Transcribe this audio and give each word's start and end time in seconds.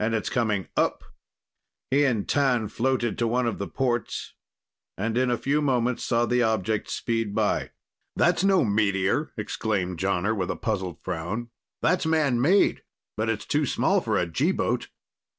and 0.00 0.14
it's 0.14 0.30
coming 0.30 0.66
up!" 0.78 1.04
He 1.90 2.02
and 2.06 2.26
T'an 2.26 2.68
floated 2.70 3.18
to 3.18 3.26
one 3.26 3.46
of 3.46 3.58
the 3.58 3.68
ports, 3.68 4.32
and 4.96 5.18
in 5.18 5.30
a 5.30 5.36
few 5.36 5.60
moments 5.60 6.02
saw 6.04 6.24
the 6.24 6.42
object 6.42 6.88
speed 6.88 7.34
by. 7.34 7.72
"That's 8.16 8.42
no 8.42 8.64
meteor!" 8.64 9.30
exclaimed 9.36 9.98
Jonner 9.98 10.34
with 10.34 10.50
a 10.50 10.56
puzzled 10.56 11.02
frown. 11.02 11.50
"That's 11.82 12.06
man 12.06 12.40
made. 12.40 12.82
But 13.14 13.28
it's 13.28 13.44
too 13.44 13.66
small 13.66 14.00
for 14.00 14.16
a 14.16 14.24
G 14.24 14.52
boat." 14.52 14.88